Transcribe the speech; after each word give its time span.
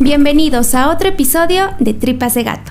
Bienvenidos 0.00 0.76
a 0.76 0.90
otro 0.90 1.08
episodio 1.08 1.70
de 1.80 1.92
Tripas 1.92 2.34
de 2.34 2.44
Gato. 2.44 2.70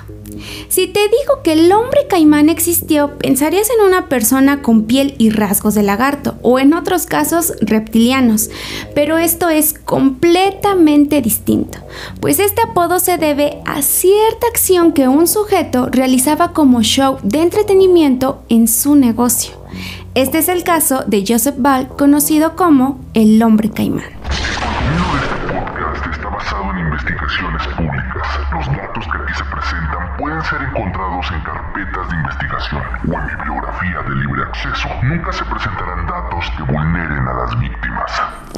Si 0.69 0.87
te 0.87 1.01
digo 1.01 1.43
que 1.43 1.51
el 1.53 1.69
hombre 1.73 2.07
caimán 2.07 2.47
existió, 2.47 3.17
pensarías 3.17 3.69
en 3.69 3.85
una 3.85 4.07
persona 4.07 4.61
con 4.61 4.85
piel 4.85 5.13
y 5.17 5.29
rasgos 5.29 5.75
de 5.75 5.83
lagarto, 5.83 6.35
o 6.41 6.57
en 6.57 6.73
otros 6.73 7.05
casos 7.05 7.51
reptilianos, 7.59 8.49
pero 8.95 9.17
esto 9.17 9.49
es 9.49 9.73
completamente 9.73 11.21
distinto, 11.21 11.79
pues 12.21 12.39
este 12.39 12.61
apodo 12.61 12.97
se 13.01 13.17
debe 13.17 13.59
a 13.65 13.81
cierta 13.81 14.47
acción 14.47 14.93
que 14.93 15.09
un 15.09 15.27
sujeto 15.27 15.89
realizaba 15.91 16.53
como 16.53 16.81
show 16.81 17.17
de 17.23 17.41
entretenimiento 17.41 18.41
en 18.47 18.69
su 18.69 18.95
negocio. 18.95 19.51
Este 20.15 20.37
es 20.37 20.47
el 20.47 20.63
caso 20.63 21.03
de 21.05 21.25
Joseph 21.27 21.55
Ball, 21.57 21.89
conocido 21.89 22.55
como 22.55 23.01
el 23.13 23.43
hombre 23.43 23.69
caimán. 23.69 24.16
En 31.31 31.41
carpetas 31.41 32.09
de 32.09 32.15
investigación 32.15 32.83
o 33.09 33.13
en 33.19 33.27
bibliografía 33.27 34.01
de 34.07 34.15
libre 34.15 34.43
acceso. 34.43 34.87
Nunca 35.01 35.33
se 35.33 35.43
presentarán 35.45 36.05
datos 36.05 36.45
que 36.55 36.63
vulneren 36.63 37.27
a 37.27 37.33
las 37.33 37.59
víctimas. 37.59 38.11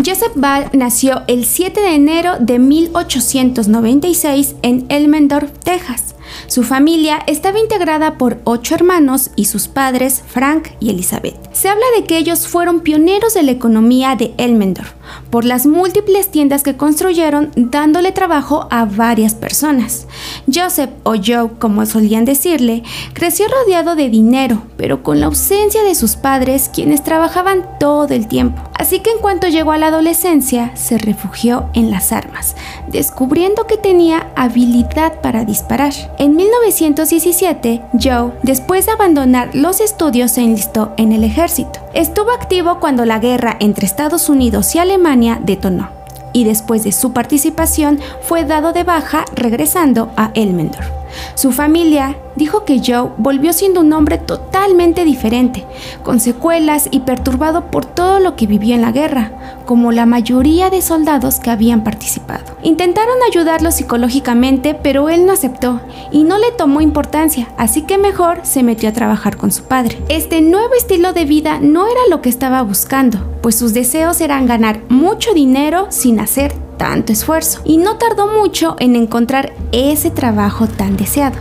Joseph 0.05 0.33
Ball 0.35 0.69
nació 0.73 1.23
el 1.27 1.45
7 1.45 1.79
de 1.79 1.95
enero 1.95 2.33
de 2.39 2.59
1896 2.59 4.55
en 4.61 4.85
Elmendorf, 4.89 5.51
Texas. 5.59 6.15
Su 6.47 6.63
familia 6.63 7.19
estaba 7.27 7.59
integrada 7.59 8.17
por 8.17 8.39
ocho 8.43 8.75
hermanos 8.75 9.31
y 9.35 9.45
sus 9.45 9.67
padres, 9.67 10.23
Frank 10.27 10.69
y 10.79 10.89
Elizabeth. 10.89 11.35
Se 11.53 11.69
habla 11.69 11.85
de 11.95 12.05
que 12.05 12.17
ellos 12.17 12.47
fueron 12.47 12.81
pioneros 12.81 13.33
de 13.33 13.43
la 13.43 13.51
economía 13.51 14.15
de 14.15 14.33
Elmendorf 14.37 14.93
por 15.29 15.45
las 15.45 15.65
múltiples 15.65 16.29
tiendas 16.29 16.63
que 16.63 16.77
construyeron 16.77 17.51
dándole 17.55 18.11
trabajo 18.11 18.67
a 18.71 18.85
varias 18.85 19.35
personas. 19.35 20.07
Joseph 20.53 20.89
o 21.03 21.15
Joe, 21.15 21.51
como 21.59 21.85
solían 21.85 22.25
decirle, 22.25 22.83
creció 23.13 23.47
rodeado 23.47 23.95
de 23.95 24.09
dinero, 24.09 24.61
pero 24.77 25.03
con 25.03 25.19
la 25.19 25.27
ausencia 25.27 25.83
de 25.83 25.95
sus 25.95 26.15
padres 26.15 26.69
quienes 26.73 27.03
trabajaban 27.03 27.65
todo 27.79 28.13
el 28.13 28.27
tiempo. 28.27 28.61
Así 28.77 28.99
que 28.99 29.11
en 29.11 29.19
cuanto 29.19 29.47
llegó 29.47 29.71
a 29.71 29.77
la 29.77 29.87
adolescencia, 29.87 30.75
se 30.75 30.97
refugió 30.97 31.69
en 31.73 31.91
las 31.91 32.11
armas, 32.11 32.55
descubriendo 32.87 33.67
que 33.67 33.77
tenía 33.77 34.27
habilidad 34.35 35.21
para 35.21 35.45
disparar. 35.45 35.93
En 36.19 36.35
1917, 36.35 37.81
Joe, 37.93 38.33
después 38.43 38.85
de 38.85 38.91
abandonar 38.91 39.55
los 39.55 39.79
estudios, 39.79 40.33
se 40.33 40.41
enlistó 40.41 40.91
en 40.97 41.13
el 41.13 41.23
ejército. 41.23 41.79
Estuvo 41.93 42.31
activo 42.31 42.81
cuando 42.81 43.05
la 43.05 43.19
guerra 43.19 43.55
entre 43.61 43.85
Estados 43.85 44.27
Unidos 44.27 44.75
y 44.75 44.79
Alemania 44.79 45.39
detonó, 45.41 45.91
y 46.33 46.43
después 46.43 46.83
de 46.83 46.91
su 46.91 47.13
participación 47.13 48.01
fue 48.21 48.43
dado 48.43 48.73
de 48.73 48.83
baja 48.83 49.23
regresando 49.33 50.11
a 50.17 50.31
Elmendorf. 50.33 50.98
Su 51.35 51.51
familia 51.51 52.17
dijo 52.35 52.65
que 52.65 52.81
Joe 52.85 53.11
volvió 53.17 53.53
siendo 53.53 53.81
un 53.81 53.93
hombre 53.93 54.17
totalmente 54.17 55.05
diferente, 55.05 55.65
con 56.03 56.19
secuelas 56.19 56.87
y 56.91 57.01
perturbado 57.01 57.71
por 57.71 57.85
todo 57.85 58.19
lo 58.19 58.35
que 58.35 58.47
vivió 58.47 58.75
en 58.75 58.81
la 58.81 58.91
guerra, 58.91 59.31
como 59.65 59.91
la 59.91 60.05
mayoría 60.05 60.69
de 60.69 60.81
soldados 60.81 61.39
que 61.39 61.51
habían 61.51 61.83
participado. 61.83 62.43
Intentaron 62.63 63.15
ayudarlo 63.27 63.71
psicológicamente, 63.71 64.73
pero 64.73 65.09
él 65.09 65.25
no 65.25 65.33
aceptó 65.33 65.81
y 66.11 66.23
no 66.23 66.37
le 66.37 66.51
tomó 66.51 66.81
importancia, 66.81 67.47
así 67.57 67.83
que 67.83 67.97
mejor 67.97 68.39
se 68.43 68.63
metió 68.63 68.89
a 68.89 68.93
trabajar 68.93 69.37
con 69.37 69.51
su 69.51 69.63
padre. 69.63 70.01
Este 70.09 70.41
nuevo 70.41 70.73
estilo 70.75 71.13
de 71.13 71.25
vida 71.25 71.59
no 71.61 71.87
era 71.87 72.01
lo 72.09 72.21
que 72.21 72.29
estaba 72.29 72.61
buscando, 72.61 73.19
pues 73.41 73.55
sus 73.55 73.73
deseos 73.73 74.21
eran 74.21 74.47
ganar 74.47 74.81
mucho 74.89 75.33
dinero 75.33 75.87
sin 75.89 76.19
hacer 76.19 76.68
tanto 76.79 77.13
esfuerzo 77.13 77.61
y 77.65 77.77
no 77.77 77.97
tardó 77.97 78.25
mucho 78.25 78.75
en 78.79 78.95
encontrar 78.95 79.53
ese 79.71 80.09
trabajo 80.09 80.65
tan 80.65 80.97
deseado, 80.97 81.37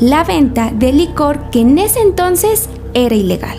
la 0.00 0.24
venta 0.24 0.72
de 0.74 0.92
licor 0.92 1.50
que 1.50 1.60
en 1.60 1.78
ese 1.78 2.00
entonces 2.00 2.68
era 2.94 3.14
ilegal. 3.14 3.58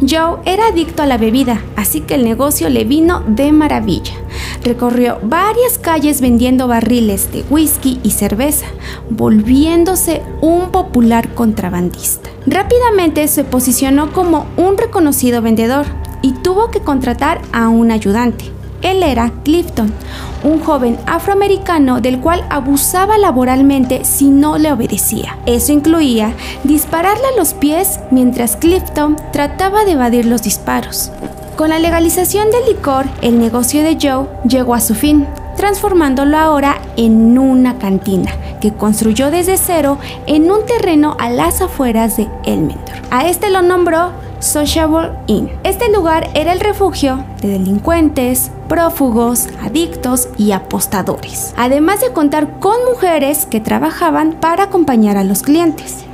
Joe 0.00 0.40
era 0.44 0.66
adicto 0.66 1.02
a 1.02 1.06
la 1.06 1.16
bebida, 1.16 1.62
así 1.76 2.00
que 2.00 2.16
el 2.16 2.24
negocio 2.24 2.68
le 2.68 2.84
vino 2.84 3.22
de 3.26 3.52
maravilla. 3.52 4.12
Recorrió 4.62 5.18
varias 5.22 5.78
calles 5.78 6.20
vendiendo 6.20 6.66
barriles 6.66 7.30
de 7.32 7.44
whisky 7.48 8.00
y 8.02 8.10
cerveza, 8.10 8.66
volviéndose 9.08 10.22
un 10.40 10.70
popular 10.70 11.32
contrabandista. 11.34 12.28
Rápidamente 12.46 13.28
se 13.28 13.44
posicionó 13.44 14.12
como 14.12 14.46
un 14.56 14.76
reconocido 14.76 15.40
vendedor 15.40 15.86
y 16.20 16.32
tuvo 16.32 16.70
que 16.70 16.80
contratar 16.80 17.40
a 17.52 17.68
un 17.68 17.90
ayudante. 17.90 18.56
Él 18.86 19.02
era 19.02 19.32
Clifton, 19.42 19.92
un 20.44 20.60
joven 20.60 20.96
afroamericano 21.06 22.00
del 22.00 22.20
cual 22.20 22.44
abusaba 22.50 23.18
laboralmente 23.18 24.04
si 24.04 24.28
no 24.28 24.58
le 24.58 24.70
obedecía. 24.70 25.36
Eso 25.44 25.72
incluía 25.72 26.34
dispararle 26.62 27.24
a 27.26 27.36
los 27.36 27.52
pies 27.52 27.98
mientras 28.12 28.54
Clifton 28.54 29.16
trataba 29.32 29.84
de 29.84 29.92
evadir 29.92 30.26
los 30.26 30.44
disparos. 30.44 31.10
Con 31.56 31.70
la 31.70 31.80
legalización 31.80 32.52
del 32.52 32.76
licor, 32.76 33.06
el 33.22 33.40
negocio 33.40 33.82
de 33.82 33.98
Joe 34.00 34.28
llegó 34.48 34.72
a 34.72 34.80
su 34.80 34.94
fin, 34.94 35.26
transformándolo 35.56 36.36
ahora 36.38 36.80
en 36.96 37.36
una 37.38 37.78
cantina 37.78 38.30
que 38.60 38.72
construyó 38.72 39.32
desde 39.32 39.56
cero 39.56 39.98
en 40.28 40.48
un 40.48 40.64
terreno 40.64 41.16
a 41.18 41.28
las 41.28 41.60
afueras 41.60 42.18
de 42.18 42.28
Elmendorf. 42.44 43.00
A 43.10 43.26
este 43.26 43.50
lo 43.50 43.62
nombró 43.62 44.12
Sociable 44.40 45.10
Inn. 45.26 45.50
Este 45.64 45.90
lugar 45.90 46.30
era 46.34 46.52
el 46.52 46.60
refugio 46.60 47.24
de 47.40 47.48
delincuentes, 47.48 48.50
prófugos, 48.68 49.48
adictos 49.62 50.28
y 50.36 50.52
apostadores, 50.52 51.54
además 51.56 52.00
de 52.00 52.12
contar 52.12 52.58
con 52.60 52.76
mujeres 52.90 53.46
que 53.46 53.60
trabajaban 53.60 54.32
para 54.40 54.64
acompañar 54.64 55.16
a 55.16 55.24
los 55.24 55.42
clientes. 55.42 56.04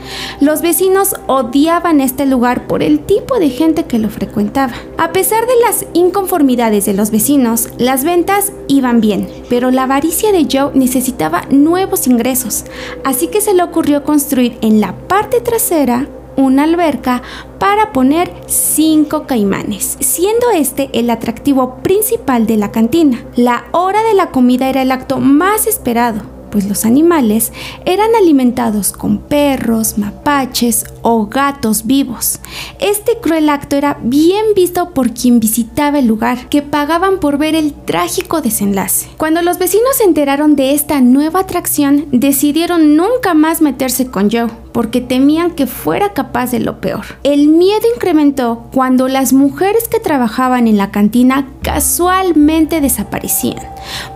Los 0.41 0.63
vecinos 0.63 1.15
odiaban 1.27 2.01
este 2.01 2.27
lugar 2.27 2.67
por 2.67 2.83
el 2.83 3.01
tipo 3.01 3.39
de 3.39 3.51
gente 3.51 3.85
que 3.85 3.99
lo 3.99 4.11
frecuentaba. 4.11 4.75
A 4.99 5.13
pesar 5.13 5.47
de 5.47 5.61
las 5.65 5.87
inconformidades 5.95 6.85
de 6.85 6.95
los 6.95 7.11
vecinos, 7.11 7.69
las 7.79 8.05
ventas 8.05 8.53
iban 8.69 9.01
bien, 9.01 9.29
pero 9.49 9.71
la 9.71 9.85
avaricia 9.85 10.33
de 10.33 10.47
Joe 10.51 10.73
necesitaba 10.75 11.43
nuevos 11.51 12.07
ingresos, 12.07 12.65
así 13.05 13.29
que 13.29 13.41
se 13.41 13.55
le 13.55 13.63
ocurrió 13.63 14.05
construir 14.05 14.59
en 14.61 14.81
la 14.81 14.93
parte 15.09 15.41
trasera 15.41 16.09
una 16.37 16.65
alberca 16.65 17.23
para 17.59 17.93
poner 17.93 18.33
cinco 18.47 19.27
caimanes, 19.27 19.97
siendo 20.01 20.51
este 20.51 20.91
el 20.93 21.11
atractivo 21.11 21.77
principal 21.83 22.47
de 22.47 22.57
la 22.57 22.71
cantina. 22.71 23.25
La 23.37 23.65
hora 23.73 24.03
de 24.03 24.15
la 24.15 24.31
comida 24.31 24.69
era 24.69 24.83
el 24.83 24.93
acto 24.93 25.19
más 25.19 25.67
esperado 25.67 26.23
pues 26.53 26.69
los 26.69 26.85
animales 26.85 27.51
eran 27.87 28.15
alimentados 28.15 28.93
con 28.93 29.19
perros, 29.19 29.97
mapaches 29.97 30.85
o 31.01 31.27
gatos 31.27 31.87
vivos. 31.87 32.39
Este 32.79 33.17
cruel 33.21 33.49
acto 33.49 33.75
era 33.75 33.99
bien 34.03 34.45
visto 34.55 34.91
por 34.91 35.15
quien 35.15 35.41
visitaba 35.41 35.99
el 35.99 36.07
lugar, 36.07 36.51
que 36.51 36.61
pagaban 36.61 37.19
por 37.19 37.39
ver 37.39 37.55
el 37.55 37.73
trágico 37.73 38.43
desenlace. 38.43 39.09
Cuando 39.17 39.41
los 39.41 39.59
vecinos 39.59 39.97
se 39.97 40.05
enteraron 40.05 40.55
de 40.55 40.75
esta 40.75 41.01
nueva 41.01 41.41
atracción, 41.41 42.07
decidieron 42.13 42.97
nunca 42.97 43.33
más 43.33 43.63
meterse 43.63 44.09
con 44.09 44.31
Joe 44.31 44.62
porque 44.73 45.01
temían 45.01 45.53
que 45.53 45.67
fuera 45.67 46.13
capaz 46.13 46.51
de 46.51 46.61
lo 46.61 46.81
peor. 46.81 47.05
El 47.23 47.49
miedo 47.49 47.87
incrementó 47.95 48.67
cuando 48.73 49.09
las 49.09 49.33
mujeres 49.33 49.89
que 49.89 50.01
trabajaban 50.01 50.67
en 50.67 50.77
la 50.77 50.91
cantina 50.91 51.49
casualmente 51.63 52.81
desaparecían, 52.81 53.63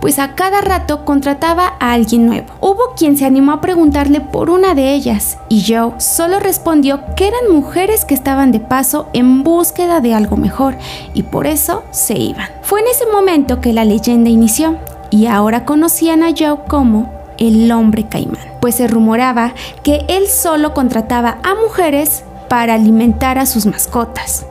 pues 0.01 0.19
a 0.19 0.35
cada 0.35 0.61
rato 0.61 1.05
contrataba 1.05 1.73
a 1.79 1.93
alguien 1.93 2.25
nuevo. 2.25 2.47
Hubo 2.59 2.93
quien 2.97 3.17
se 3.17 3.25
animó 3.25 3.53
a 3.53 3.61
preguntarle 3.61 4.21
por 4.21 4.49
una 4.49 4.73
de 4.73 4.93
ellas 4.93 5.37
y 5.49 5.63
Joe 5.67 5.93
solo 5.99 6.39
respondió 6.39 7.01
que 7.15 7.27
eran 7.27 7.51
mujeres 7.51 8.05
que 8.05 8.13
estaban 8.13 8.51
de 8.51 8.59
paso 8.59 9.07
en 9.13 9.43
búsqueda 9.43 10.01
de 10.01 10.13
algo 10.13 10.37
mejor 10.37 10.75
y 11.13 11.23
por 11.23 11.47
eso 11.47 11.83
se 11.91 12.17
iban. 12.17 12.49
Fue 12.61 12.81
en 12.81 12.87
ese 12.87 13.05
momento 13.05 13.61
que 13.61 13.73
la 13.73 13.85
leyenda 13.85 14.29
inició 14.29 14.77
y 15.09 15.27
ahora 15.27 15.65
conocían 15.65 16.23
a 16.23 16.31
Joe 16.37 16.59
como 16.67 17.16
el 17.37 17.71
hombre 17.71 18.07
caimán, 18.07 18.39
pues 18.61 18.75
se 18.75 18.87
rumoraba 18.87 19.53
que 19.83 20.05
él 20.07 20.27
solo 20.27 20.73
contrataba 20.73 21.37
a 21.43 21.55
mujeres 21.55 22.23
para 22.49 22.75
alimentar 22.75 23.37
a 23.37 23.45
sus 23.45 23.65
mascotas. 23.65 24.45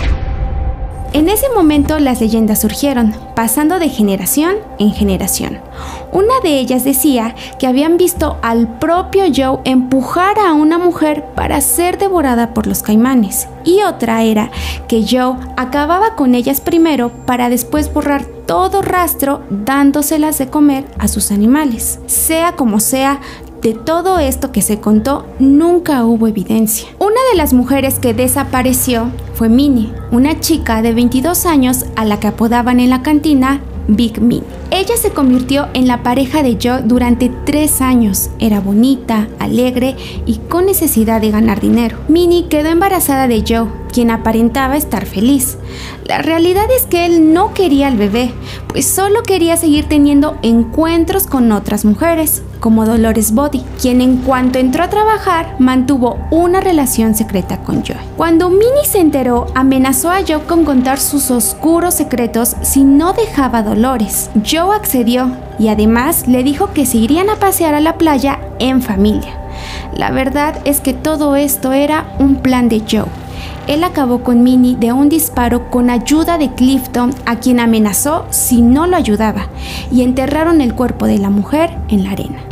En 1.13 1.31
ese 1.31 1.47
momento 1.49 1.99
las 1.99 2.21
leyendas 2.21 2.61
surgieron, 2.61 3.15
pasando 3.35 3.79
de 3.79 3.89
generación 3.89 4.57
en 4.79 4.93
generación. 4.93 5.61
Una 6.13 6.41
de 6.43 6.59
ellas 6.59 6.85
decía 6.85 7.35
que 7.59 7.67
habían 7.67 7.97
visto 7.97 8.37
al 8.43 8.69
propio 8.79 9.25
Joe 9.35 9.61
empujar 9.65 10.39
a 10.39 10.53
una 10.53 10.77
mujer 10.77 11.25
para 11.35 11.61
ser 11.63 11.97
devorada 11.97 12.53
por 12.53 12.67
los 12.67 12.83
caimanes. 12.83 13.49
Y 13.65 13.83
otra 13.83 14.25
era 14.25 14.51
que 14.89 15.07
Joe 15.09 15.37
acababa 15.57 16.17
con 16.17 16.35
ellas 16.35 16.61
primero 16.61 17.11
para 17.25 17.49
después 17.49 17.91
borrar 17.93 18.36
todo 18.47 18.83
rastro 18.83 19.43
dándoselas 19.51 20.39
de 20.39 20.49
comer 20.49 20.87
a 20.99 21.09
sus 21.09 21.31
animales. 21.31 21.99
Sea 22.07 22.53
como 22.53 22.81
sea, 22.81 23.21
de 23.63 23.75
todo 23.75 24.19
esto 24.19 24.53
que 24.53 24.63
se 24.63 24.81
contó, 24.81 25.27
nunca 25.39 26.05
hubo 26.05 26.29
evidencia. 26.29 26.89
Una 26.99 27.21
de 27.33 27.37
las 27.37 27.53
mujeres 27.53 27.99
que 27.99 28.15
desapareció 28.15 29.11
fue 29.35 29.49
Minnie, 29.49 29.93
una 30.13 30.39
chica 30.39 30.83
de 30.83 30.95
22 30.95 31.47
años 31.47 31.87
a 31.97 32.05
la 32.05 32.21
que 32.21 32.29
apodaban 32.29 32.79
en 32.79 32.91
la 32.91 33.03
cantina 33.03 33.61
Big 33.89 34.21
Minnie. 34.21 34.47
Ella 34.77 34.99
se 34.99 35.09
convirtió 35.09 35.69
en 35.73 35.87
la 35.87 36.03
pareja 36.03 36.43
de 36.43 36.59
Joe 36.63 36.83
durante 36.83 37.31
tres 37.47 37.81
años. 37.81 38.29
Era 38.39 38.61
bonita, 38.61 39.27
alegre 39.39 39.97
y 40.27 40.37
con 40.51 40.67
necesidad 40.67 41.23
de 41.23 41.31
ganar 41.31 41.63
dinero. 41.63 41.97
Minnie 42.09 42.49
quedó 42.49 42.69
embarazada 42.69 43.27
de 43.27 43.43
Joe, 43.49 43.69
quien 43.91 44.11
aparentaba 44.11 44.77
estar 44.77 45.07
feliz. 45.07 45.57
La 46.05 46.19
realidad 46.19 46.67
es 46.77 46.85
que 46.85 47.07
él 47.07 47.33
no 47.33 47.55
quería 47.55 47.89
al 47.89 47.97
bebé, 47.97 48.35
pues 48.69 48.87
solo 48.87 49.23
quería 49.23 49.57
seguir 49.57 49.87
teniendo 49.87 50.37
encuentros 50.43 51.27
con 51.27 51.53
otras 51.53 51.87
mujeres, 51.87 52.43
como 52.67 52.85
Dolores 52.85 53.33
Body, 53.33 53.63
quien 53.81 54.01
en 54.01 54.17
cuanto 54.17 54.59
entró 54.59 54.83
a 54.83 54.91
trabajar 54.91 55.55
mantuvo 55.61 56.19
una 56.33 56.61
relación 56.61 57.15
secreta 57.15 57.59
con 57.59 57.85
Joe. 57.87 57.97
Cuando 58.17 58.49
Minnie 58.49 58.85
se 58.85 58.99
enteró, 58.99 59.47
amenazó 59.55 60.11
a 60.11 60.23
Joe 60.27 60.43
con 60.49 60.65
contar 60.65 60.99
sus 60.99 61.31
oscuros 61.31 61.95
secretos 61.95 62.57
si 62.63 62.83
no 62.83 63.13
dejaba 63.13 63.63
Dolores. 63.63 64.31
Joe 64.45 64.75
accedió 64.75 65.31
y 65.61 65.69
además 65.69 66.27
le 66.27 66.43
dijo 66.43 66.73
que 66.73 66.87
se 66.87 66.97
irían 66.97 67.31
a 67.31 67.37
pasear 67.37 67.73
a 67.75 67.81
la 67.81 67.99
playa 67.99 68.41
en 68.59 68.83
familia. 68.83 69.39
La 69.95 70.11
verdad 70.11 70.57
es 70.65 70.81
que 70.81 70.93
todo 70.93 71.37
esto 71.37 71.73
era 71.73 72.17
un 72.19 72.35
plan 72.35 72.69
de 72.69 72.81
Joe 72.81 73.07
él 73.67 73.83
acabó 73.83 74.23
con 74.23 74.45
Minnie 74.45 74.77
de 74.77 74.93
un 74.93 75.09
disparo 75.09 75.71
con 75.71 75.91
ayuda 75.91 76.39
de 76.39 76.53
Clifton, 76.53 77.13
a 77.25 77.37
quien 77.37 77.59
amenazó 77.59 78.25
si 78.31 78.63
no 78.63 78.87
lo 78.87 78.97
ayudaba, 78.97 79.49
y 79.91 80.03
enterraron 80.03 80.61
el 80.61 80.75
cuerpo 80.75 81.07
de 81.07 81.19
la 81.19 81.31
mujer 81.31 81.77
en 81.89 82.05
la 82.05 82.13
arena. 82.13 82.46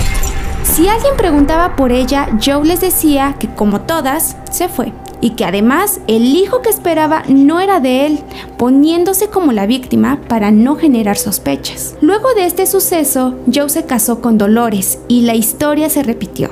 Si 0.75 0.89
alguien 0.89 1.17
preguntaba 1.17 1.77
por 1.77 1.93
ella, 1.93 2.29
Joe 2.45 2.67
les 2.67 2.81
decía 2.81 3.37
que 3.39 3.47
como 3.47 3.83
todas, 3.83 4.37
se 4.51 4.69
fue 4.69 4.93
y 5.21 5.31
que 5.37 5.45
además 5.45 6.01
el 6.09 6.25
hijo 6.35 6.63
que 6.63 6.69
esperaba 6.69 7.23
no 7.29 7.61
era 7.61 7.79
de 7.79 8.07
él, 8.07 8.19
poniéndose 8.59 9.29
como 9.29 9.53
la 9.53 9.67
víctima 9.67 10.21
para 10.29 10.51
no 10.51 10.75
generar 10.75 11.17
sospechas. 11.17 11.95
Luego 12.01 12.35
de 12.35 12.47
este 12.47 12.67
suceso, 12.67 13.37
Joe 13.55 13.69
se 13.69 13.87
casó 13.87 14.21
con 14.21 14.37
Dolores 14.37 14.99
y 15.07 15.21
la 15.21 15.37
historia 15.37 15.89
se 15.89 16.03
repitió. 16.03 16.51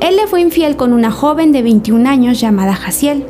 Él 0.00 0.16
le 0.16 0.26
fue 0.26 0.40
infiel 0.40 0.76
con 0.76 0.92
una 0.92 1.10
joven 1.10 1.52
de 1.52 1.62
21 1.62 2.08
años 2.08 2.40
llamada 2.40 2.74
Jaciel. 2.74 3.26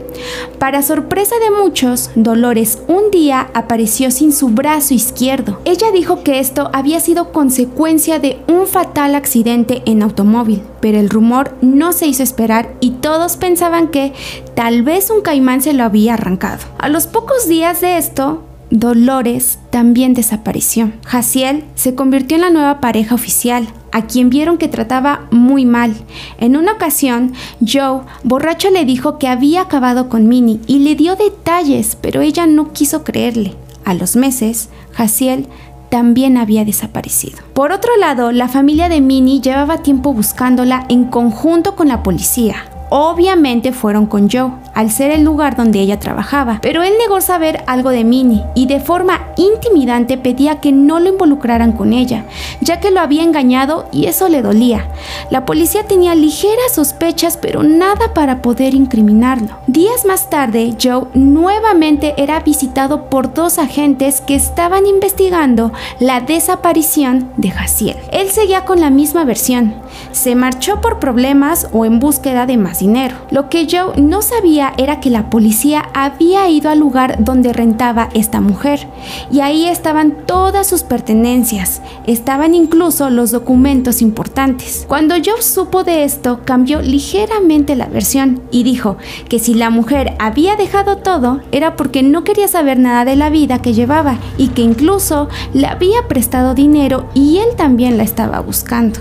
Para 0.59 0.83
sorpresa 0.83 1.35
de 1.39 1.51
muchos, 1.51 2.11
Dolores 2.15 2.79
un 2.89 3.11
día 3.11 3.51
apareció 3.55 4.11
sin 4.11 4.33
su 4.33 4.49
brazo 4.49 4.95
izquierdo. 4.95 5.61
Ella 5.65 5.91
dijo 5.93 6.23
que 6.23 6.39
esto 6.39 6.71
había 6.73 7.01
sido 7.01 7.33
consecuencia 7.33 8.19
de 8.19 8.39
un 8.49 8.67
fatal 8.67 9.15
accidente 9.15 9.83
en 9.87 10.03
automóvil, 10.03 10.63
pero 10.81 10.99
el 10.99 11.11
rumor 11.11 11.55
no 11.61 11.93
se 11.93 12.07
hizo 12.07 12.23
esperar 12.23 12.75
y 12.81 12.93
todos 12.93 13.37
pensaban 13.37 13.89
que 13.89 14.13
tal 14.55 14.83
vez 14.83 15.11
un 15.11 15.21
caimán 15.23 15.61
se 15.61 15.73
lo 15.73 15.85
había 15.85 16.15
arrancado. 16.15 16.65
A 16.79 16.89
los 16.89 17.07
pocos 17.07 17.49
días 17.49 17.81
de 17.81 17.99
esto, 17.99 18.43
Dolores 18.71 19.59
también 19.71 20.15
desapareció. 20.15 20.93
Jaciel 21.07 21.65
se 21.75 21.95
convirtió 21.95 22.37
en 22.37 22.41
la 22.41 22.51
nueva 22.51 22.81
pareja 22.81 23.15
oficial, 23.15 23.69
a 23.95 24.03
quien 24.03 24.29
vieron 24.29 24.59
que 24.59 24.69
trataba 24.69 25.29
muy 25.31 25.65
mal. 25.65 25.95
En 26.39 26.57
una 26.57 26.73
ocasión, 26.73 27.33
Joe, 27.67 28.03
borracho, 28.25 28.69
le 28.71 28.85
dijo 28.85 29.19
que 29.19 29.29
había 29.29 29.63
acabado 29.63 30.09
con 30.09 30.29
Minnie 30.29 30.61
y 30.67 30.81
le 30.81 30.97
dio 30.97 31.15
detalles, 31.15 31.97
pero 32.01 32.21
ella 32.21 32.47
no 32.47 32.73
quiso 32.73 33.05
creerle. 33.05 33.55
A 33.85 33.95
los 33.95 34.17
meses, 34.17 34.69
Jaciel 34.93 35.47
también 35.91 36.37
había 36.37 36.65
desaparecido. 36.65 37.39
Por 37.53 37.71
otro 37.71 37.97
lado, 37.97 38.33
la 38.33 38.49
familia 38.49 38.89
de 38.89 39.01
Minnie 39.01 39.41
llevaba 39.41 39.83
tiempo 39.83 40.13
buscándola 40.13 40.87
en 40.89 41.05
conjunto 41.05 41.77
con 41.77 41.87
la 41.87 42.03
policía. 42.03 42.74
Obviamente 42.91 43.73
fueron 43.73 44.07
con 44.07 44.31
Joe, 44.31 44.53
al 44.75 44.91
ser 44.91 45.11
el 45.11 45.23
lugar 45.23 45.57
donde 45.57 45.81
ella 45.81 45.99
trabajaba, 45.99 46.59
pero 46.63 46.83
él 46.83 46.93
negó 46.99 47.21
saber 47.21 47.63
algo 47.67 47.91
de 47.91 48.05
Minnie 48.05 48.45
y 48.55 48.67
de 48.67 48.81
forma 48.81 49.29
intimidante 49.37 50.19
pedía 50.19 50.61
que 50.61 50.73
no 50.73 51.01
lo 51.01 51.09
involucraran 51.09 51.73
con 51.73 51.93
ella, 51.93 52.25
ya 52.61 52.81
que 52.81 52.91
lo 52.91 53.01
había 53.01 53.23
engañado 53.23 53.89
y 53.93 54.07
eso 54.07 54.29
le 54.29 54.43
dolía. 54.43 54.89
La 55.31 55.45
policía 55.45 55.85
tenía 55.85 56.15
ligeras 56.15 56.73
sospechas, 56.75 57.37
pero 57.37 57.63
nada 57.63 58.13
para 58.15 58.43
poder 58.43 58.75
incriminarlo. 58.75 59.57
Días 59.67 60.05
más 60.05 60.31
tarde, 60.31 60.75
Joe 60.81 61.07
nuevamente 61.15 62.15
era 62.17 62.41
visitado 62.41 63.09
por 63.09 63.33
dos 63.33 63.59
agentes 63.59 64.21
que 64.21 64.35
estaban 64.35 64.87
investigando 64.87 65.73
la 66.01 66.21
desaparición 66.21 67.31
de 67.37 67.51
Jaciel. 67.51 67.97
Él 68.13 68.31
seguía 68.31 68.65
con 68.65 68.81
la 68.81 68.91
misma 68.91 69.25
versión. 69.25 69.75
Se 70.15 70.37
marchó 70.37 70.81
por 70.81 71.01
problemas 71.01 71.67
o 71.73 71.85
en 71.85 71.99
búsqueda 71.99 72.47
de 72.47 72.57
más 72.57 72.79
dinero. 72.79 73.17
Lo 73.33 73.49
que 73.49 73.67
Joe 73.69 74.01
no 74.01 74.23
sabía 74.23 74.73
era 74.79 75.01
que 75.01 75.11
la 75.11 75.29
policía 75.29 75.89
había 75.93 76.49
ido 76.49 76.71
al 76.71 76.79
lugar 76.79 77.17
donde 77.19 77.53
rentaba 77.53 78.09
esta 78.15 78.41
mujer 78.41 78.87
y 79.33 79.41
ahí 79.41 79.67
estaban 79.67 80.25
todas 80.25 80.69
sus 80.69 80.85
pertenencias, 80.85 81.83
estaban 82.07 82.55
incluso 82.55 83.11
los 83.11 83.33
documentos 83.33 84.03
importantes. 84.03 84.85
Cuando 84.87 85.17
Joe 85.17 85.43
supo 85.43 85.83
de 85.83 86.05
esto, 86.05 86.43
cambió 86.45 86.81
ligeramente 86.81 87.75
la 87.75 87.87
versión 87.87 88.41
y 88.53 88.63
dijo 88.63 88.97
que 89.29 89.41
si 89.41 89.55
la 89.55 89.71
mujer 89.71 90.15
había 90.21 90.55
dejado 90.55 90.99
todo 90.99 91.41
era 91.51 91.75
porque 91.75 92.05
no 92.05 92.23
quería 92.23 92.47
saber 92.47 92.79
nada 92.79 93.05
de 93.05 93.17
la 93.17 93.31
vida 93.31 93.61
que 93.61 93.75
llevaba 93.75 94.19
y 94.39 94.49
que 94.51 94.63
incluso 94.63 95.29
le 95.55 95.67
había 95.67 96.07
prestado 96.07 96.55
dinero 96.55 97.07
y 97.15 97.39
él 97.39 97.57
también 97.57 97.97
la 97.97 98.05
estaba 98.05 98.39
buscando. 98.39 99.01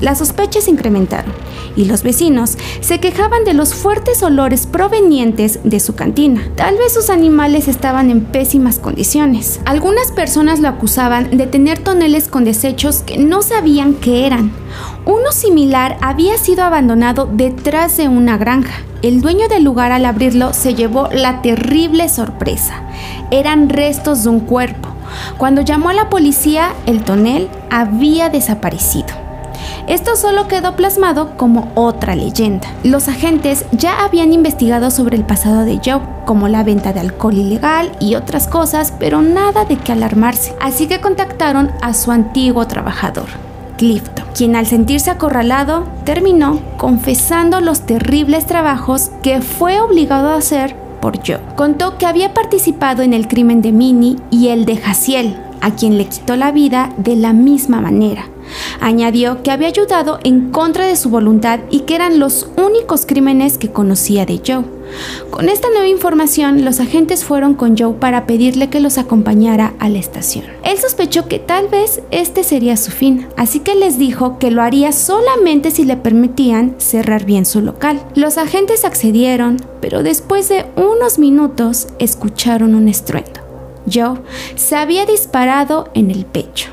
Las 0.00 0.18
sospechas 0.18 0.68
incrementaron 0.68 1.32
y 1.76 1.84
los 1.84 2.02
vecinos 2.02 2.56
se 2.80 3.00
quejaban 3.00 3.44
de 3.44 3.54
los 3.54 3.74
fuertes 3.74 4.22
olores 4.22 4.66
provenientes 4.66 5.60
de 5.62 5.80
su 5.80 5.94
cantina. 5.94 6.42
Tal 6.56 6.76
vez 6.76 6.94
sus 6.94 7.10
animales 7.10 7.68
estaban 7.68 8.10
en 8.10 8.22
pésimas 8.22 8.78
condiciones. 8.78 9.60
Algunas 9.64 10.12
personas 10.12 10.60
lo 10.60 10.68
acusaban 10.68 11.36
de 11.36 11.46
tener 11.46 11.78
toneles 11.78 12.28
con 12.28 12.44
desechos 12.44 13.02
que 13.02 13.18
no 13.18 13.42
sabían 13.42 13.94
qué 13.94 14.26
eran. 14.26 14.52
Uno 15.04 15.32
similar 15.32 15.96
había 16.00 16.38
sido 16.38 16.64
abandonado 16.64 17.28
detrás 17.30 17.96
de 17.96 18.08
una 18.08 18.36
granja. 18.36 18.82
El 19.02 19.20
dueño 19.20 19.48
del 19.48 19.64
lugar 19.64 19.92
al 19.92 20.04
abrirlo 20.04 20.52
se 20.52 20.74
llevó 20.74 21.08
la 21.12 21.42
terrible 21.42 22.08
sorpresa. 22.08 22.82
Eran 23.30 23.68
restos 23.68 24.24
de 24.24 24.30
un 24.30 24.40
cuerpo. 24.40 24.88
Cuando 25.38 25.62
llamó 25.62 25.88
a 25.88 25.94
la 25.94 26.10
policía, 26.10 26.72
el 26.86 27.02
tonel 27.02 27.48
había 27.70 28.28
desaparecido. 28.28 29.19
Esto 29.86 30.16
solo 30.16 30.48
quedó 30.48 30.76
plasmado 30.76 31.36
como 31.36 31.70
otra 31.74 32.14
leyenda. 32.14 32.68
Los 32.84 33.08
agentes 33.08 33.64
ya 33.72 34.04
habían 34.04 34.32
investigado 34.32 34.90
sobre 34.90 35.16
el 35.16 35.24
pasado 35.24 35.64
de 35.64 35.80
Joe, 35.84 36.00
como 36.26 36.48
la 36.48 36.62
venta 36.62 36.92
de 36.92 37.00
alcohol 37.00 37.34
ilegal 37.34 37.92
y 38.00 38.14
otras 38.14 38.46
cosas, 38.46 38.92
pero 38.98 39.22
nada 39.22 39.64
de 39.64 39.76
qué 39.76 39.92
alarmarse. 39.92 40.54
Así 40.60 40.86
que 40.86 41.00
contactaron 41.00 41.70
a 41.82 41.94
su 41.94 42.12
antiguo 42.12 42.66
trabajador, 42.66 43.26
Clifton, 43.76 44.26
quien 44.34 44.56
al 44.56 44.66
sentirse 44.66 45.10
acorralado 45.10 45.84
terminó 46.04 46.60
confesando 46.76 47.60
los 47.60 47.82
terribles 47.82 48.46
trabajos 48.46 49.10
que 49.22 49.40
fue 49.40 49.80
obligado 49.80 50.30
a 50.30 50.36
hacer 50.36 50.76
por 51.00 51.18
Joe. 51.26 51.40
Contó 51.56 51.98
que 51.98 52.06
había 52.06 52.34
participado 52.34 53.02
en 53.02 53.14
el 53.14 53.26
crimen 53.26 53.62
de 53.62 53.72
Minnie 53.72 54.16
y 54.30 54.48
el 54.48 54.66
de 54.66 54.76
Jaciel, 54.76 55.36
a 55.60 55.72
quien 55.72 55.98
le 55.98 56.06
quitó 56.06 56.36
la 56.36 56.52
vida 56.52 56.92
de 56.96 57.16
la 57.16 57.32
misma 57.32 57.80
manera. 57.80 58.26
Añadió 58.80 59.42
que 59.42 59.50
había 59.50 59.68
ayudado 59.68 60.18
en 60.24 60.50
contra 60.50 60.86
de 60.86 60.96
su 60.96 61.10
voluntad 61.10 61.60
y 61.70 61.80
que 61.80 61.94
eran 61.94 62.18
los 62.18 62.48
únicos 62.56 63.06
crímenes 63.06 63.58
que 63.58 63.70
conocía 63.70 64.26
de 64.26 64.40
Joe. 64.44 64.64
Con 65.30 65.48
esta 65.48 65.68
nueva 65.68 65.86
información, 65.86 66.64
los 66.64 66.80
agentes 66.80 67.24
fueron 67.24 67.54
con 67.54 67.76
Joe 67.76 67.94
para 67.94 68.26
pedirle 68.26 68.70
que 68.70 68.80
los 68.80 68.98
acompañara 68.98 69.74
a 69.78 69.88
la 69.88 69.98
estación. 69.98 70.46
Él 70.64 70.78
sospechó 70.78 71.28
que 71.28 71.38
tal 71.38 71.68
vez 71.68 72.02
este 72.10 72.42
sería 72.42 72.76
su 72.76 72.90
fin, 72.90 73.28
así 73.36 73.60
que 73.60 73.74
les 73.74 73.98
dijo 73.98 74.38
que 74.38 74.50
lo 74.50 74.62
haría 74.62 74.92
solamente 74.92 75.70
si 75.70 75.84
le 75.84 75.96
permitían 75.96 76.74
cerrar 76.78 77.24
bien 77.24 77.46
su 77.46 77.60
local. 77.60 78.00
Los 78.14 78.38
agentes 78.38 78.84
accedieron, 78.84 79.58
pero 79.80 80.02
después 80.02 80.48
de 80.48 80.66
unos 80.76 81.18
minutos 81.18 81.88
escucharon 81.98 82.74
un 82.74 82.88
estruendo. 82.88 83.40
Joe 83.92 84.18
se 84.56 84.76
había 84.76 85.06
disparado 85.06 85.88
en 85.94 86.10
el 86.10 86.24
pecho. 86.24 86.70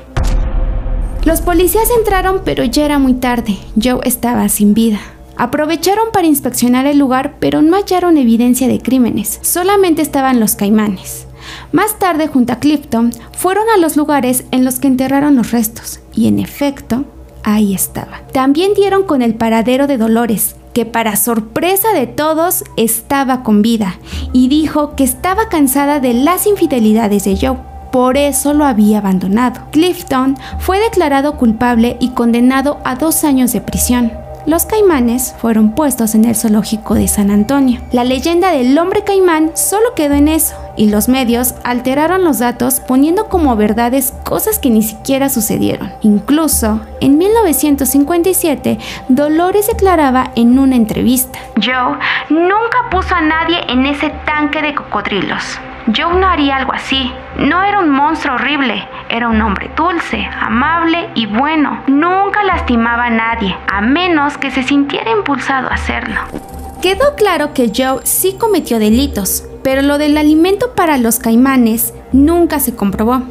Los 1.28 1.42
policías 1.42 1.90
entraron 1.94 2.40
pero 2.42 2.64
ya 2.64 2.86
era 2.86 2.98
muy 2.98 3.12
tarde. 3.12 3.58
Joe 3.78 4.00
estaba 4.04 4.48
sin 4.48 4.72
vida. 4.72 4.98
Aprovecharon 5.36 6.06
para 6.10 6.26
inspeccionar 6.26 6.86
el 6.86 6.96
lugar 6.96 7.34
pero 7.38 7.60
no 7.60 7.76
hallaron 7.76 8.16
evidencia 8.16 8.66
de 8.66 8.80
crímenes. 8.80 9.38
Solamente 9.42 10.00
estaban 10.00 10.40
los 10.40 10.56
caimanes. 10.56 11.26
Más 11.70 11.98
tarde, 11.98 12.28
junto 12.28 12.54
a 12.54 12.60
Clifton, 12.60 13.12
fueron 13.36 13.64
a 13.68 13.76
los 13.76 13.94
lugares 13.94 14.46
en 14.52 14.64
los 14.64 14.78
que 14.78 14.88
enterraron 14.88 15.36
los 15.36 15.50
restos 15.50 16.00
y 16.14 16.28
en 16.28 16.38
efecto, 16.38 17.04
ahí 17.42 17.74
estaba. 17.74 18.22
También 18.32 18.72
dieron 18.72 19.02
con 19.02 19.20
el 19.20 19.34
paradero 19.34 19.86
de 19.86 19.98
Dolores, 19.98 20.56
que 20.72 20.86
para 20.86 21.16
sorpresa 21.16 21.92
de 21.92 22.06
todos 22.06 22.64
estaba 22.78 23.42
con 23.42 23.60
vida 23.60 23.98
y 24.32 24.48
dijo 24.48 24.96
que 24.96 25.04
estaba 25.04 25.50
cansada 25.50 26.00
de 26.00 26.14
las 26.14 26.46
infidelidades 26.46 27.24
de 27.24 27.36
Joe 27.36 27.67
por 27.90 28.16
eso 28.16 28.54
lo 28.54 28.64
había 28.64 28.98
abandonado. 28.98 29.60
Clifton 29.70 30.36
fue 30.58 30.78
declarado 30.80 31.36
culpable 31.36 31.96
y 32.00 32.10
condenado 32.10 32.78
a 32.84 32.96
dos 32.96 33.24
años 33.24 33.52
de 33.52 33.60
prisión. 33.60 34.12
Los 34.48 34.64
caimanes 34.64 35.34
fueron 35.38 35.72
puestos 35.72 36.14
en 36.14 36.24
el 36.24 36.34
zoológico 36.34 36.94
de 36.94 37.06
San 37.06 37.30
Antonio. 37.30 37.82
La 37.92 38.02
leyenda 38.02 38.50
del 38.50 38.78
hombre 38.78 39.04
caimán 39.04 39.50
solo 39.52 39.92
quedó 39.94 40.14
en 40.14 40.26
eso 40.26 40.56
y 40.74 40.88
los 40.88 41.10
medios 41.10 41.54
alteraron 41.64 42.24
los 42.24 42.38
datos 42.38 42.80
poniendo 42.80 43.28
como 43.28 43.56
verdades 43.56 44.14
cosas 44.24 44.58
que 44.58 44.70
ni 44.70 44.82
siquiera 44.82 45.28
sucedieron. 45.28 45.92
Incluso, 46.00 46.80
en 47.02 47.18
1957, 47.18 48.78
Dolores 49.10 49.66
declaraba 49.66 50.30
en 50.34 50.58
una 50.58 50.76
entrevista, 50.76 51.38
Joe 51.62 51.98
nunca 52.30 52.88
puso 52.90 53.14
a 53.14 53.20
nadie 53.20 53.58
en 53.68 53.84
ese 53.84 54.08
tanque 54.24 54.62
de 54.62 54.74
cocodrilos. 54.74 55.60
Joe 55.86 56.18
no 56.18 56.26
haría 56.26 56.56
algo 56.56 56.72
así. 56.72 57.12
No 57.36 57.62
era 57.62 57.80
un 57.80 57.90
monstruo 57.90 58.34
horrible, 58.34 58.86
era 59.08 59.28
un 59.28 59.40
hombre 59.40 59.70
dulce, 59.76 60.28
amable 60.40 61.08
y 61.14 61.26
bueno. 61.26 61.82
Nunca 61.86 62.42
lastimaba 62.42 63.06
a 63.06 63.10
nadie, 63.10 63.56
a 63.66 63.80
menos 63.80 64.36
que 64.38 64.50
se 64.50 64.62
sintiera 64.62 65.10
impulsado 65.10 65.68
a 65.68 65.74
hacerlo. 65.74 66.20
Quedó 66.82 67.16
claro 67.16 67.54
que 67.54 67.72
Joe 67.74 68.00
sí 68.04 68.36
cometió 68.38 68.78
delitos, 68.78 69.44
pero 69.64 69.82
lo 69.82 69.98
del 69.98 70.16
alimento 70.16 70.74
para 70.74 70.96
los 70.96 71.18
caimanes 71.18 71.92
nunca 72.12 72.60
se 72.60 72.76
comprobó. 72.76 73.22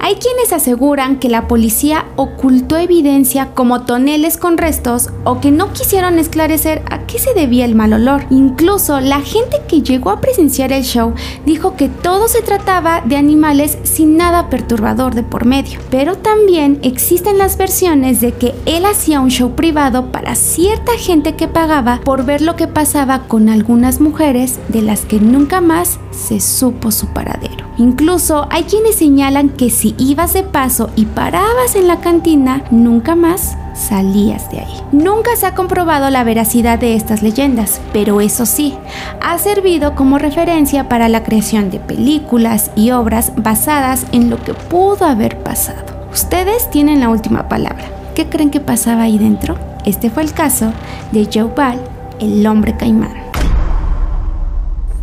Hay 0.00 0.16
quienes 0.16 0.52
aseguran 0.52 1.18
que 1.18 1.28
la 1.28 1.48
policía 1.48 2.06
ocultó 2.16 2.76
evidencia 2.76 3.48
como 3.54 3.82
toneles 3.82 4.36
con 4.36 4.56
restos 4.56 5.10
o 5.24 5.40
que 5.40 5.50
no 5.50 5.72
quisieron 5.72 6.18
esclarecer 6.18 6.82
a 6.90 7.06
qué 7.06 7.18
se 7.18 7.34
debía 7.34 7.64
el 7.64 7.74
mal 7.74 7.92
olor. 7.92 8.24
Incluso 8.30 9.00
la 9.00 9.20
gente 9.20 9.58
que 9.68 9.82
llegó 9.82 10.10
a 10.10 10.20
presenciar 10.20 10.72
el 10.72 10.84
show 10.84 11.14
dijo 11.44 11.76
que 11.76 11.88
todo 11.88 12.28
se 12.28 12.42
trataba 12.42 13.02
de 13.04 13.16
animales 13.16 13.78
sin 13.82 14.16
nada 14.16 14.48
perturbador 14.50 15.14
de 15.14 15.22
por 15.22 15.44
medio. 15.44 15.80
Pero 15.90 16.16
también 16.16 16.78
existen 16.82 17.38
las 17.38 17.56
versiones 17.56 18.20
de 18.20 18.32
que 18.32 18.54
él 18.66 18.84
hacía 18.84 19.20
un 19.20 19.30
show 19.30 19.54
privado 19.54 20.12
para 20.12 20.34
cierta 20.34 20.92
gente 20.98 21.34
que 21.34 21.48
pagaba 21.48 22.00
por 22.04 22.24
ver 22.24 22.42
lo 22.42 22.56
que 22.56 22.68
pasaba 22.68 23.26
con 23.28 23.48
algunas 23.48 24.00
mujeres 24.00 24.58
de 24.68 24.82
las 24.82 25.02
que 25.02 25.20
nunca 25.20 25.60
más 25.60 25.98
se 26.10 26.40
supo 26.40 26.90
su 26.92 27.08
paradero. 27.08 27.66
Incluso 27.78 28.48
hay 28.50 28.64
quienes 28.64 28.96
señalan 28.96 29.50
que 29.50 29.67
si 29.70 29.94
ibas 29.98 30.32
de 30.32 30.42
paso 30.42 30.90
y 30.96 31.06
parabas 31.06 31.74
en 31.74 31.88
la 31.88 32.00
cantina, 32.00 32.62
nunca 32.70 33.14
más 33.14 33.56
salías 33.74 34.50
de 34.50 34.60
ahí. 34.60 34.82
Nunca 34.92 35.36
se 35.36 35.46
ha 35.46 35.54
comprobado 35.54 36.10
la 36.10 36.24
veracidad 36.24 36.78
de 36.78 36.94
estas 36.94 37.22
leyendas, 37.22 37.80
pero 37.92 38.20
eso 38.20 38.46
sí, 38.46 38.74
ha 39.20 39.38
servido 39.38 39.94
como 39.94 40.18
referencia 40.18 40.88
para 40.88 41.08
la 41.08 41.22
creación 41.22 41.70
de 41.70 41.78
películas 41.78 42.70
y 42.76 42.90
obras 42.90 43.32
basadas 43.36 44.06
en 44.12 44.30
lo 44.30 44.42
que 44.42 44.54
pudo 44.54 45.04
haber 45.04 45.38
pasado. 45.38 45.84
Ustedes 46.12 46.68
tienen 46.70 47.00
la 47.00 47.08
última 47.08 47.48
palabra. 47.48 47.84
¿Qué 48.14 48.28
creen 48.28 48.50
que 48.50 48.60
pasaba 48.60 49.02
ahí 49.02 49.18
dentro? 49.18 49.56
Este 49.84 50.10
fue 50.10 50.22
el 50.22 50.32
caso 50.32 50.72
de 51.12 51.28
Joe 51.32 51.52
Ball, 51.54 51.80
el 52.18 52.46
hombre 52.46 52.76
caimán. 52.76 53.27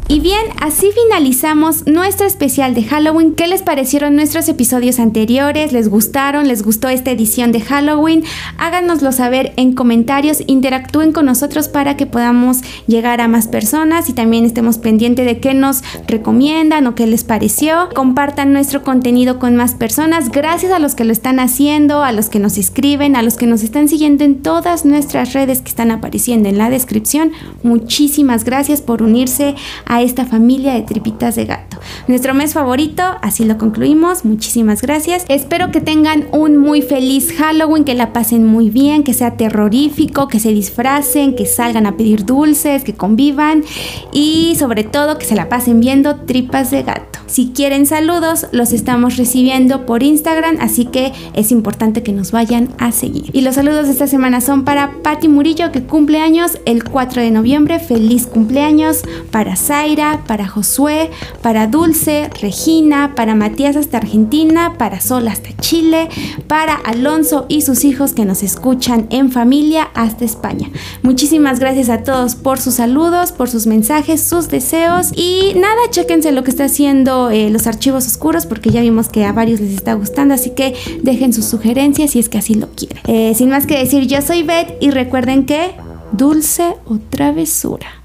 Y 0.08 0.20
bien, 0.20 0.44
así 0.62 0.92
finalizamos 0.94 1.88
nuestro 1.88 2.28
especial 2.28 2.76
de 2.76 2.84
Halloween. 2.84 3.34
¿Qué 3.34 3.48
les 3.48 3.64
parecieron 3.64 4.16
nuestros 4.16 4.48
episodios 4.48 5.00
anteriores? 5.00 5.72
¿Les 5.72 5.90
gustaron? 5.90 6.48
¿Les 6.48 6.62
gustó 6.62 6.90
esta 6.90 7.10
edición 7.10 7.52
de 7.52 7.60
Halloween? 7.60 8.24
Háganoslo 8.60 9.12
saber 9.12 9.54
en 9.58 9.74
comentarios, 9.74 10.44
interactúen 10.46 11.12
con 11.12 11.26
nosotros 11.26 11.70
para 11.70 11.98
que 11.98 12.06
podamos 12.06 12.62
llegar 12.86 13.20
a 13.20 13.28
más 13.28 13.48
personas 13.48 14.08
y 14.08 14.14
también 14.14 14.46
estemos 14.46 14.78
pendientes 14.78 15.26
de 15.26 15.40
qué 15.40 15.56
nos 15.56 15.82
recomiendan 16.08 16.86
o 16.86 16.94
qué 16.94 17.08
les 17.08 17.24
pareció. 17.24 17.90
Compartan 17.96 18.54
nuestro 18.54 18.84
contenido 18.84 19.40
con 19.40 19.56
más 19.56 19.74
personas. 19.74 20.30
Gracias 20.30 20.72
a 20.72 20.78
los 20.78 20.94
que 20.94 21.04
lo 21.04 21.14
están 21.14 21.40
haciendo, 21.40 22.04
a 22.04 22.12
los 22.12 22.30
que 22.30 22.38
nos 22.38 22.60
escriben, 22.60 23.16
a 23.16 23.24
los 23.24 23.38
que 23.38 23.48
nos 23.48 23.64
están 23.64 23.88
siguiendo 23.88 24.24
en 24.24 24.44
todas 24.44 24.86
nuestras 24.86 25.34
redes 25.34 25.62
que 25.62 25.70
están 25.70 25.90
apareciendo 25.90 26.48
en 26.48 26.60
la 26.60 26.70
descripción. 26.70 27.32
Muchísimas 27.64 28.44
gracias 28.44 28.82
por 28.82 29.02
unirse 29.02 29.56
a 29.96 30.02
esta 30.02 30.26
familia 30.26 30.74
de 30.74 30.82
tripitas 30.82 31.36
de 31.36 31.46
gato. 31.46 31.75
Nuestro 32.08 32.34
mes 32.34 32.54
favorito, 32.54 33.04
así 33.22 33.46
lo 33.46 33.58
concluimos. 33.58 34.26
Muchísimas 34.26 34.82
gracias. 34.82 35.26
Espero 35.30 35.72
que 35.72 35.82
tengan 35.82 36.28
un 36.32 36.58
muy 36.58 36.82
feliz 36.82 37.34
Halloween, 37.38 37.84
que 37.84 37.94
la 37.94 38.14
pasen 38.14 38.46
muy 38.46 38.70
bien, 38.70 39.04
que 39.04 39.14
sea 39.14 39.38
terrorífico, 39.38 40.28
que 40.28 40.40
se 40.40 40.50
disfracen, 40.50 41.36
que 41.36 41.46
salgan 41.46 41.86
a 41.86 41.98
pedir 41.98 42.26
dulces, 42.26 42.84
que 42.84 42.94
convivan 42.94 43.64
y 44.12 44.56
sobre 44.58 44.84
todo 44.84 45.18
que 45.18 45.26
se 45.26 45.36
la 45.36 45.50
pasen 45.50 45.80
viendo 45.80 46.16
tripas 46.16 46.72
de 46.72 46.84
gato. 46.84 47.20
Si 47.28 47.50
quieren 47.50 47.86
saludos, 47.86 48.48
los 48.52 48.72
estamos 48.72 49.18
recibiendo 49.18 49.86
por 49.86 50.04
Instagram, 50.04 50.58
así 50.62 50.86
que 50.86 51.12
es 51.34 51.52
importante 51.52 52.04
que 52.04 52.14
nos 52.14 52.32
vayan 52.32 52.70
a 52.78 52.92
seguir. 52.92 53.32
Y 53.34 53.42
los 53.42 53.56
saludos 53.56 53.88
de 53.88 53.94
esta 53.94 54.08
semana 54.08 54.42
son 54.42 54.64
para 54.64 54.92
Patti 55.02 55.28
Murillo, 55.28 55.72
que 55.72 55.84
cumple 55.84 56.20
años 56.20 56.60
el 56.66 56.84
4 56.84 57.24
de 57.24 57.32
noviembre. 57.32 57.80
Feliz 57.80 58.28
cumpleaños 58.28 59.02
para 59.32 59.56
Zaira, 59.56 60.22
para 60.28 60.48
Josué, 60.48 61.10
para 61.42 61.68
Dulce, 61.76 62.30
Regina, 62.42 63.16
para 63.16 63.36
Matías 63.36 63.76
hasta 63.76 63.98
Argentina, 63.98 64.76
para 64.78 65.02
Sol 65.02 65.28
hasta 65.28 65.50
Chile, 65.58 66.08
para 66.48 66.74
Alonso 66.74 67.48
y 67.50 67.64
sus 67.64 67.84
hijos 67.84 68.14
que 68.14 68.24
nos 68.24 68.44
escuchan 68.44 69.08
en 69.10 69.30
familia 69.30 69.90
hasta 69.94 70.24
España. 70.24 70.70
Muchísimas 71.04 71.60
gracias 71.60 71.90
a 71.90 72.02
todos 72.04 72.36
por 72.36 72.62
sus 72.62 72.76
saludos, 72.76 73.34
por 73.34 73.50
sus 73.50 73.68
mensajes, 73.68 74.24
sus 74.24 74.48
deseos 74.48 75.12
y 75.18 75.52
nada, 75.56 75.90
chéquense 75.90 76.32
lo 76.32 76.46
que 76.46 76.52
está 76.52 76.64
haciendo 76.64 77.30
eh, 77.30 77.50
los 77.50 77.68
archivos 77.68 78.08
oscuros 78.08 78.46
porque 78.46 78.70
ya 78.70 78.80
vimos 78.80 79.10
que 79.10 79.26
a 79.26 79.34
varios 79.34 79.60
les 79.60 79.72
está 79.72 79.96
gustando, 79.96 80.34
así 80.34 80.52
que 80.52 80.76
dejen 81.04 81.34
sus 81.34 81.44
sugerencias 81.44 82.12
si 82.12 82.20
es 82.20 82.30
que 82.30 82.38
así 82.38 82.54
lo 82.54 82.70
quieren. 82.70 83.00
Eh, 83.08 83.34
sin 83.36 83.50
más 83.50 83.68
que 83.68 83.78
decir, 83.78 84.08
yo 84.08 84.22
soy 84.22 84.44
Beth 84.44 84.78
y 84.80 84.92
recuerden 84.92 85.46
que 85.46 85.72
dulce 86.14 86.78
o 86.86 87.00
travesura. 87.10 88.05